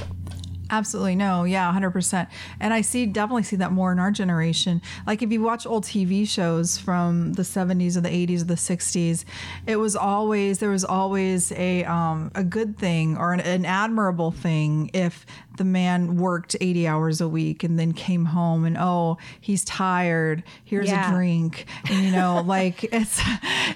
[0.70, 2.28] Absolutely no, yeah, hundred percent.
[2.60, 4.80] And I see definitely see that more in our generation.
[5.06, 8.56] Like if you watch old TV shows from the seventies or the eighties or the
[8.56, 9.24] sixties,
[9.66, 14.30] it was always there was always a um, a good thing or an, an admirable
[14.30, 15.26] thing if
[15.60, 20.42] the man worked 80 hours a week and then came home and oh he's tired
[20.64, 21.10] here's yeah.
[21.10, 23.20] a drink and you know like it's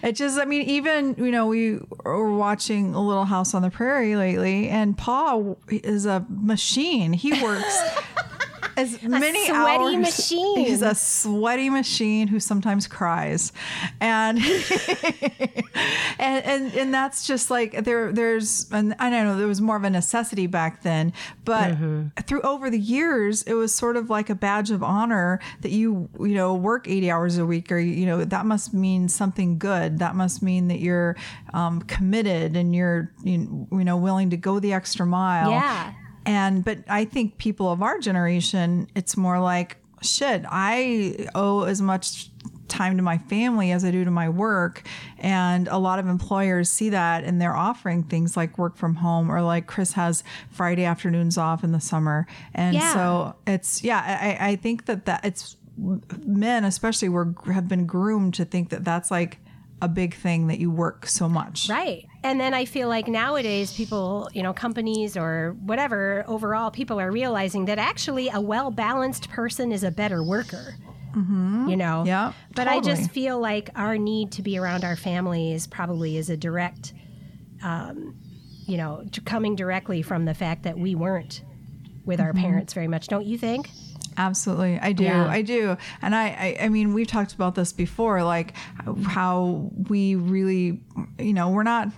[0.02, 3.68] it just i mean even you know we were watching a little house on the
[3.68, 7.78] prairie lately and Pa is a machine he works
[8.76, 9.96] as many sweaty hours.
[9.96, 10.58] machine.
[10.58, 13.52] He's a sweaty machine who sometimes cries,
[14.00, 14.38] and
[16.18, 18.12] and, and and that's just like there.
[18.12, 21.12] There's and I don't know there was more of a necessity back then,
[21.44, 22.08] but mm-hmm.
[22.22, 26.08] through over the years, it was sort of like a badge of honor that you
[26.18, 29.98] you know work 80 hours a week, or you know that must mean something good.
[29.98, 31.16] That must mean that you're
[31.52, 35.50] um, committed and you're you know willing to go the extra mile.
[35.50, 35.94] Yeah
[36.26, 40.44] and but I think people of our generation, it's more like shit.
[40.48, 42.30] I owe as much
[42.68, 44.82] time to my family as I do to my work.
[45.18, 49.30] And a lot of employers see that and they're offering things like work from home
[49.30, 52.26] or like Chris has Friday afternoons off in the summer.
[52.54, 52.94] And yeah.
[52.94, 54.02] so it's, yeah,
[54.40, 55.56] I, I think that that it's
[56.24, 59.38] men especially were have been groomed to think that that's like
[59.82, 61.68] a big thing that you work so much.
[61.68, 62.06] Right.
[62.24, 67.10] And then I feel like nowadays people, you know, companies or whatever, overall, people are
[67.10, 70.74] realizing that actually a well balanced person is a better worker.
[71.14, 71.68] Mm-hmm.
[71.68, 72.02] You know?
[72.06, 72.32] Yeah.
[72.56, 72.78] But totally.
[72.78, 76.94] I just feel like our need to be around our families probably is a direct,
[77.62, 78.16] um,
[78.66, 81.42] you know, coming directly from the fact that we weren't
[82.06, 82.26] with mm-hmm.
[82.26, 83.06] our parents very much.
[83.06, 83.68] Don't you think?
[84.16, 84.78] Absolutely.
[84.78, 85.04] I do.
[85.04, 85.26] Yeah.
[85.26, 85.76] I do.
[86.02, 88.54] And I, I, I mean, we've talked about this before, like
[89.06, 90.80] how we really,
[91.18, 91.88] you know, we're not,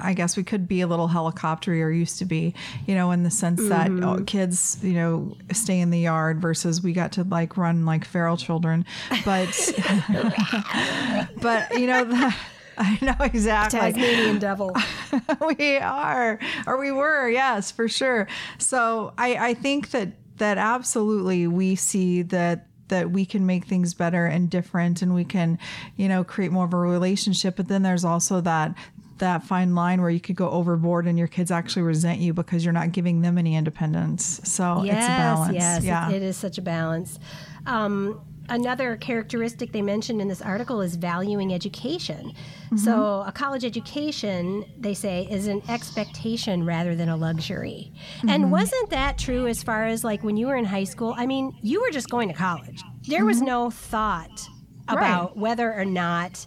[0.00, 2.54] I guess we could be a little helicoptery or used to be,
[2.86, 4.00] you know, in the sense mm-hmm.
[4.00, 7.84] that oh, kids, you know, stay in the yard versus we got to like run
[7.84, 8.84] like feral children.
[9.24, 9.48] But,
[11.40, 12.34] but, you know, the,
[12.78, 13.80] I know exactly.
[13.80, 14.74] Tasmanian devil.
[15.58, 18.28] we are, or we were, yes, for sure.
[18.58, 20.08] So I, I think that
[20.38, 25.24] that absolutely we see that that we can make things better and different and we
[25.24, 25.58] can
[25.96, 27.56] you know create more of a relationship.
[27.56, 28.74] But then there's also that
[29.18, 32.64] that fine line where you could go overboard and your kids actually resent you because
[32.64, 34.40] you're not giving them any independence.
[34.44, 35.54] So yes, it's a balance.
[35.54, 37.18] yes yeah it, it is such a balance.
[37.66, 42.32] Um, another characteristic they mentioned in this article is valuing education.
[42.66, 42.76] Mm-hmm.
[42.76, 47.92] So, a college education, they say, is an expectation rather than a luxury.
[48.18, 48.28] Mm-hmm.
[48.28, 51.14] And wasn't that true as far as like when you were in high school?
[51.16, 53.26] I mean, you were just going to college, there mm-hmm.
[53.26, 54.48] was no thought
[54.88, 55.36] about right.
[55.36, 56.46] whether or not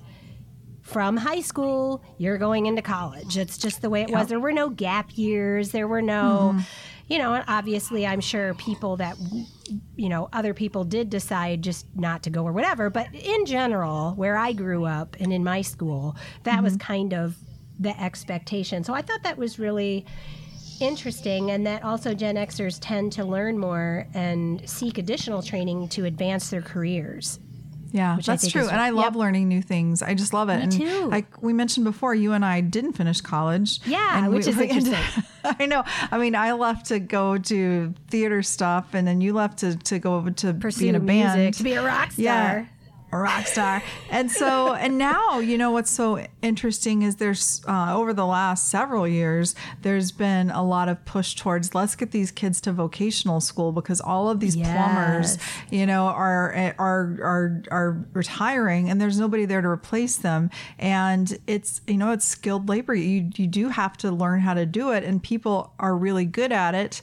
[0.81, 3.37] from high school you're going into college.
[3.37, 4.27] It's just the way it was.
[4.27, 6.59] There were no gap years, there were no mm-hmm
[7.09, 9.17] you know, and obviously I'm sure people that,
[9.95, 12.89] you know, other people did decide just not to go or whatever.
[12.89, 16.63] But in general, where I grew up and in my school, that mm-hmm.
[16.63, 17.35] was kind of
[17.79, 18.83] the expectation.
[18.83, 20.05] So I thought that was really
[20.79, 26.05] interesting and that also Gen Xers tend to learn more and seek additional training to
[26.05, 27.39] advance their careers.
[27.91, 28.61] Yeah, that's true.
[28.61, 29.15] Is, and I love yep.
[29.15, 30.01] learning new things.
[30.01, 30.57] I just love it.
[30.57, 31.05] Me and too.
[31.07, 33.79] like we mentioned before, you and I didn't finish college.
[33.85, 35.23] Yeah, which we, is interesting.
[35.43, 35.83] I know.
[36.11, 39.99] I mean, I left to go to theater stuff, and then you left to, to
[39.99, 41.53] go to Pursue be in a music, band.
[41.55, 42.23] To be a rock star.
[42.23, 42.65] Yeah
[43.11, 43.81] a rock star.
[44.09, 48.69] and so, and now, you know, what's so interesting is there's uh, over the last
[48.69, 53.41] several years, there's been a lot of push towards let's get these kids to vocational
[53.41, 54.75] school because all of these yes.
[54.75, 55.37] plumbers,
[55.71, 60.49] you know, are are are are retiring and there's nobody there to replace them.
[60.77, 62.93] And it's you know, it's skilled labor.
[62.93, 66.51] You you do have to learn how to do it, and people are really good
[66.51, 67.01] at it.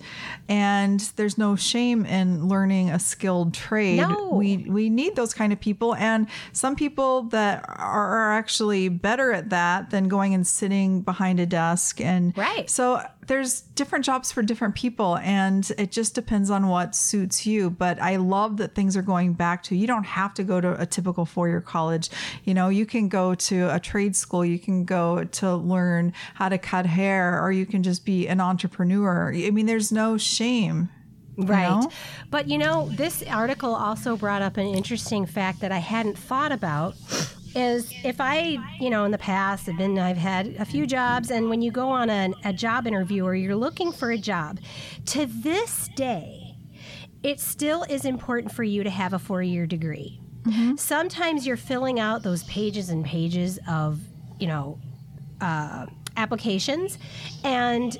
[0.48, 3.98] And there's no shame in learning a skilled trade.
[3.98, 4.30] No.
[4.32, 9.50] We we need those kind of people and some people that are, actually better at
[9.50, 12.00] that than going and sitting behind a desk.
[12.00, 12.68] And Right.
[12.68, 17.68] so there's different jobs for different people and it just depends on what suits you
[17.70, 20.80] but i love that things are going back to you don't have to go to
[20.80, 22.08] a typical four-year college
[22.44, 26.48] you know you can go to a trade school you can go to learn how
[26.48, 30.88] to cut hair or you can just be an entrepreneur i mean there's no shame
[31.36, 31.68] you Right.
[31.68, 31.90] know?
[32.30, 36.52] But you know, this article also brought up an interesting fact that I hadn't thought
[36.52, 36.94] about
[37.54, 41.30] is if I, you know, in the past have been I've had a few jobs
[41.30, 44.58] and when you go on a, a job interview or you're looking for a job,
[45.06, 46.54] to this day,
[47.22, 50.20] it still is important for you to have a four-year degree.
[50.76, 53.98] Sometimes you're filling out those pages and pages of,
[54.38, 54.78] you know,
[55.40, 56.98] uh, applications.
[57.42, 57.98] And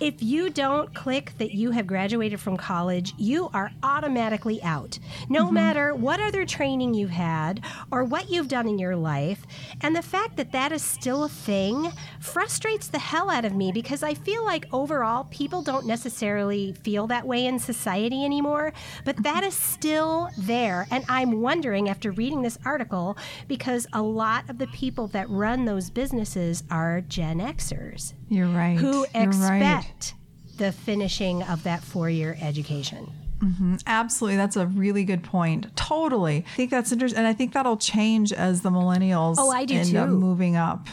[0.00, 5.46] if you don't click that you have graduated from college, you are automatically out, no
[5.46, 5.54] mm-hmm.
[5.54, 9.46] matter what other training you've had or what you've done in your life.
[9.80, 13.72] And the fact that that is still a thing frustrates the hell out of me
[13.72, 18.72] because I feel like overall people don't necessarily feel that way in society anymore,
[19.04, 20.86] but that is still there.
[20.90, 23.16] And I'm wondering after reading this article
[23.48, 28.76] because a lot of the people that run those businesses are Gen Xers you're right
[28.78, 29.78] who You're right.
[29.78, 30.14] expect
[30.56, 33.12] the finishing of that four year education.
[33.38, 33.76] Mm-hmm.
[33.86, 34.36] Absolutely.
[34.36, 35.74] That's a really good point.
[35.76, 36.38] Totally.
[36.38, 37.18] I think that's interesting.
[37.18, 40.16] And I think that'll change as the millennials Oh, I do end up too.
[40.16, 40.88] moving up.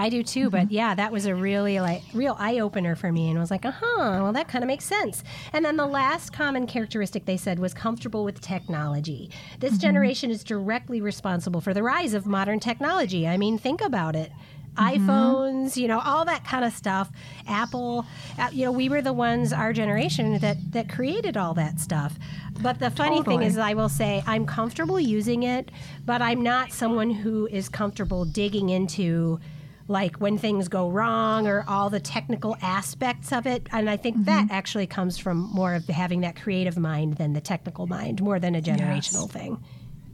[0.00, 0.74] I do too, but mm-hmm.
[0.74, 3.64] yeah, that was a really like real eye opener for me, and I was like,
[3.64, 5.24] uh huh, well, that kind of makes sense.
[5.52, 9.28] And then the last common characteristic they said was comfortable with technology.
[9.58, 9.80] This mm-hmm.
[9.80, 13.26] generation is directly responsible for the rise of modern technology.
[13.26, 14.30] I mean, think about it.
[14.78, 17.10] iPhones, you know, all that kind of stuff.
[17.46, 18.06] Apple,
[18.38, 22.18] uh, you know, we were the ones, our generation, that that created all that stuff.
[22.60, 25.70] But the funny thing is, I will say, I'm comfortable using it,
[26.04, 29.40] but I'm not someone who is comfortable digging into
[29.88, 33.66] like when things go wrong or all the technical aspects of it.
[33.72, 37.40] And I think that actually comes from more of having that creative mind than the
[37.40, 39.62] technical mind, more than a generational thing.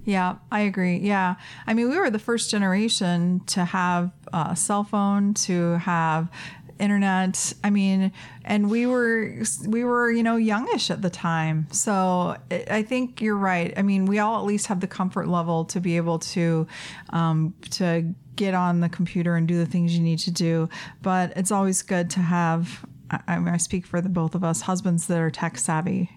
[0.05, 0.99] Yeah, I agree.
[0.99, 1.37] Yeah.
[1.67, 6.31] I mean, we were the first generation to have a cell phone, to have
[6.79, 7.53] internet.
[7.63, 8.13] I mean,
[8.45, 11.69] and we were we were, you know, youngish at the time.
[11.71, 13.73] So I think you're right.
[13.77, 16.67] I mean, we all at least have the comfort level to be able to
[17.11, 20.69] um, to get on the computer and do the things you need to do.
[21.03, 22.85] But it's always good to have
[23.29, 26.11] I mean, I speak for the both of us, husbands that are tech savvy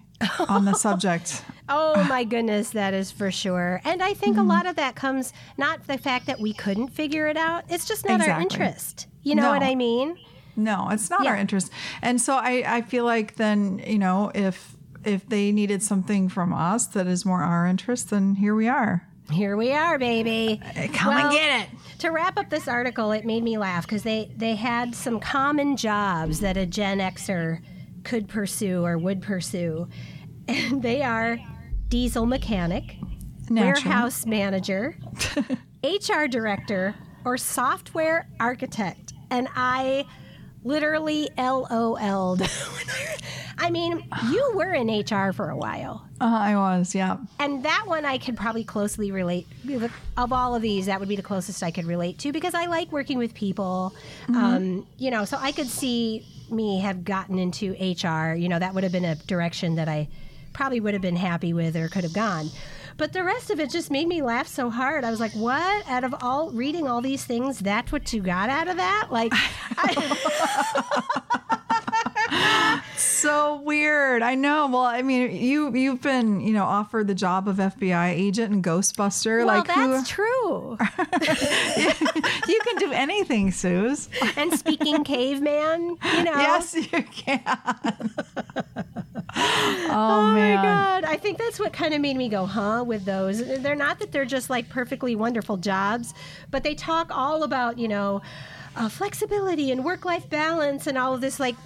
[0.48, 1.44] on the subject.
[1.70, 3.82] Oh my goodness, that is for sure.
[3.84, 4.48] And I think a mm-hmm.
[4.48, 8.08] lot of that comes not the fact that we couldn't figure it out, it's just
[8.08, 9.06] not our interest.
[9.22, 10.16] You know what I mean?
[10.56, 11.70] No, it's not our interest.
[12.00, 16.54] And so I, I feel like then, you know, if if they needed something from
[16.54, 19.06] us that is more our interest, then here we are.
[19.30, 20.60] Here we are, baby.
[20.64, 22.00] Uh, come and get it.
[22.00, 25.76] To wrap up this article, it made me laugh because they, they had some common
[25.76, 27.60] jobs that a Gen Xer
[28.08, 29.86] could pursue or would pursue.
[30.48, 31.38] And they are
[31.88, 32.96] diesel mechanic,
[33.50, 33.88] Naturally.
[33.90, 34.96] warehouse manager,
[35.84, 36.94] HR director,
[37.26, 39.12] or software architect.
[39.30, 40.06] And I
[40.64, 42.42] literally LOL'd.
[43.58, 46.08] I mean, you were in HR for a while.
[46.20, 47.18] Uh, I was, yeah.
[47.38, 49.46] And that one I could probably closely relate.
[50.16, 52.66] Of all of these, that would be the closest I could relate to because I
[52.66, 53.92] like working with people.
[54.28, 58.34] Um, you know, so I could see me have gotten into HR.
[58.34, 60.08] You know, that would have been a direction that I
[60.52, 62.50] probably would have been happy with or could have gone.
[62.96, 65.04] But the rest of it just made me laugh so hard.
[65.04, 65.88] I was like, "What?
[65.88, 69.32] Out of all reading all these things, that's what you got out of that?" Like,
[69.76, 71.58] I,
[72.96, 74.22] So weird.
[74.22, 74.68] I know.
[74.68, 78.62] Well, I mean, you you've been, you know, offered the job of FBI agent and
[78.62, 79.44] Ghostbuster.
[79.44, 80.76] well, like that's true.
[82.48, 84.08] you can do anything, Suze.
[84.36, 86.32] and speaking caveman, you know.
[86.32, 87.42] Yes, you can.
[89.34, 91.04] oh, Oh my god!
[91.04, 92.84] I think that's what kind of made me go, huh?
[92.86, 96.14] With those, they're not that they're just like perfectly wonderful jobs,
[96.50, 98.22] but they talk all about you know
[98.76, 101.56] uh, flexibility and work-life balance and all of this like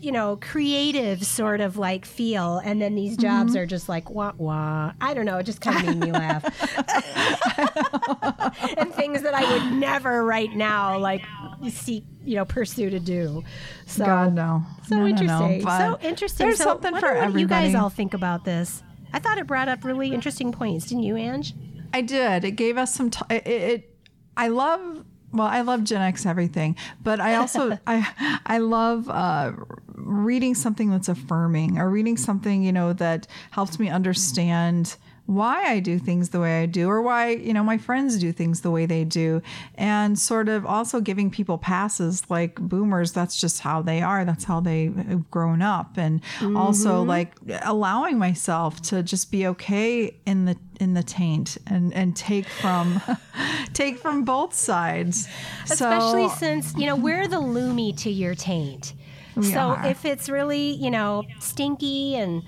[0.00, 3.62] you know creative sort of like feel, and then these jobs Mm-hmm.
[3.62, 4.92] are just like wah wah.
[5.00, 5.38] I don't know.
[5.38, 6.44] It just kind of made me laugh.
[8.78, 11.24] and things that I would never right now like
[11.70, 13.42] seek you know pursue to do.
[13.86, 14.62] So God no.
[14.86, 15.10] so No, no, no.
[15.50, 15.62] interesting.
[15.62, 16.46] So interesting.
[16.46, 17.40] There's so something for what everybody.
[17.40, 18.82] you guys all think about this.
[19.12, 21.54] I thought it brought up really interesting points, didn't you, Ange?
[21.94, 22.44] I did.
[22.44, 23.10] It gave us some.
[23.10, 23.96] T- it, it.
[24.36, 25.04] I love.
[25.32, 29.52] Well, I love Gen X everything, but I also I I love uh,
[29.94, 34.96] reading something that's affirming or reading something you know that helps me understand
[35.28, 38.32] why I do things the way I do or why, you know, my friends do
[38.32, 39.42] things the way they do.
[39.74, 44.24] And sort of also giving people passes like boomers, that's just how they are.
[44.24, 45.98] That's how they've grown up.
[45.98, 46.56] And mm-hmm.
[46.56, 52.16] also like allowing myself to just be okay in the in the taint and and
[52.16, 53.02] take from
[53.74, 55.28] take from both sides.
[55.64, 58.94] Especially so, since, you know, we're the loomy to your taint.
[59.42, 59.86] so are.
[59.86, 62.42] if it's really, you know, stinky and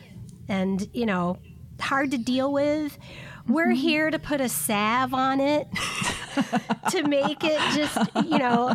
[0.48, 1.36] and, you know,
[1.80, 2.98] hard to deal with.
[3.48, 3.74] We're mm-hmm.
[3.74, 5.68] here to put a salve on it
[6.90, 8.74] to make it just, you know,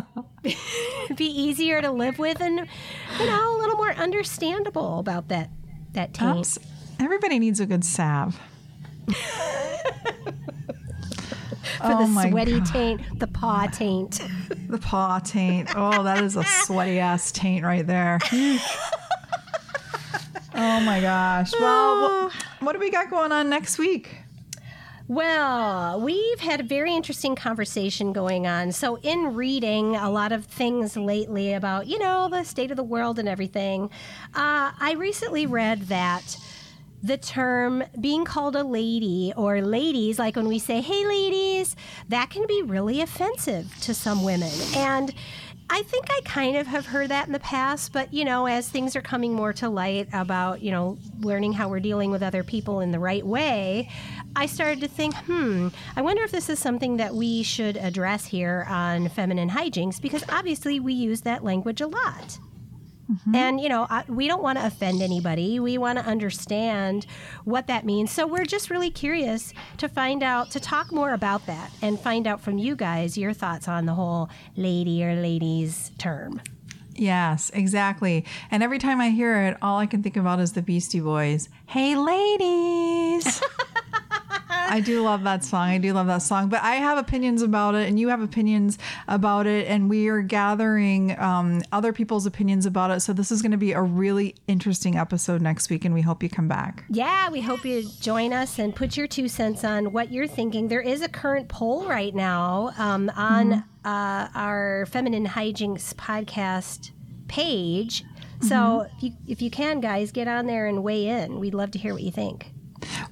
[1.16, 2.68] be easier to live with and,
[3.18, 5.50] you know, a little more understandable about that
[5.92, 6.58] that taint.
[7.00, 8.38] Everybody needs a good salve.
[11.78, 12.66] For oh the sweaty God.
[12.66, 14.20] taint, the paw taint.
[14.68, 15.68] The paw taint.
[15.76, 18.18] Oh, that is a sweaty ass taint right there.
[20.58, 21.52] Oh my gosh.
[21.60, 22.30] Well,
[22.66, 24.16] what do we got going on next week?
[25.06, 28.72] Well, we've had a very interesting conversation going on.
[28.72, 32.82] So, in reading a lot of things lately about, you know, the state of the
[32.82, 33.84] world and everything,
[34.34, 36.36] uh, I recently read that
[37.04, 41.76] the term being called a lady or ladies, like when we say, hey, ladies,
[42.08, 44.50] that can be really offensive to some women.
[44.74, 45.14] And
[45.68, 48.68] I think I kind of have heard that in the past, but you know, as
[48.68, 52.44] things are coming more to light about, you know, learning how we're dealing with other
[52.44, 53.90] people in the right way,
[54.36, 58.26] I started to think, hmm, I wonder if this is something that we should address
[58.26, 62.38] here on Feminine Hijinks because obviously we use that language a lot.
[63.10, 63.34] Mm-hmm.
[63.34, 65.60] And, you know, we don't want to offend anybody.
[65.60, 67.06] We want to understand
[67.44, 68.10] what that means.
[68.10, 72.26] So we're just really curious to find out, to talk more about that and find
[72.26, 76.40] out from you guys your thoughts on the whole lady or ladies term.
[76.94, 78.24] Yes, exactly.
[78.50, 81.48] And every time I hear it, all I can think about is the Beastie Boys.
[81.66, 83.42] Hey, ladies.
[84.28, 85.68] I do love that song.
[85.68, 86.48] I do love that song.
[86.48, 90.22] But I have opinions about it, and you have opinions about it, and we are
[90.22, 93.00] gathering um, other people's opinions about it.
[93.00, 96.22] So this is going to be a really interesting episode next week, and we hope
[96.22, 96.84] you come back.
[96.88, 100.68] Yeah, we hope you join us and put your two cents on what you're thinking.
[100.68, 103.88] There is a current poll right now um, on mm-hmm.
[103.88, 106.90] uh, our Feminine Hijinks podcast
[107.28, 108.04] page.
[108.40, 108.96] So mm-hmm.
[108.96, 111.40] if, you, if you can, guys, get on there and weigh in.
[111.40, 112.52] We'd love to hear what you think.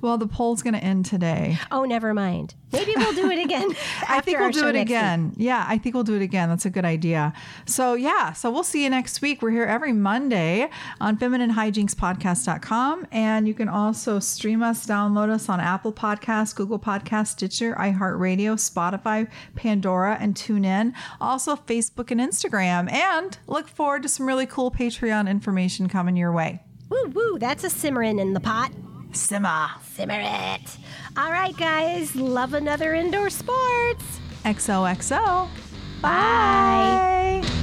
[0.01, 1.59] Well, the poll's going to end today.
[1.71, 2.55] Oh, never mind.
[2.73, 3.71] Maybe we'll do it again.
[4.09, 5.31] I think we'll do it again.
[5.31, 5.37] Week.
[5.39, 6.49] Yeah, I think we'll do it again.
[6.49, 7.33] That's a good idea.
[7.67, 9.43] So, yeah, so we'll see you next week.
[9.43, 10.69] We're here every Monday
[11.01, 13.07] on femininehijinkspodcast.com.
[13.13, 18.57] And you can also stream us, download us on Apple Podcasts, Google Podcasts, Stitcher, iHeartRadio,
[18.57, 20.93] Spotify, Pandora, and TuneIn.
[21.21, 22.91] Also, Facebook and Instagram.
[22.93, 26.61] And look forward to some really cool Patreon information coming your way.
[26.89, 28.71] Woo woo, that's a simmering in the pot.
[29.15, 29.69] Simmer.
[29.83, 30.77] Simmer it.
[31.17, 32.15] All right, guys.
[32.17, 34.21] Love another indoor sports.
[34.45, 35.49] XOXO.
[36.03, 37.41] Bye.
[37.43, 37.54] Bye.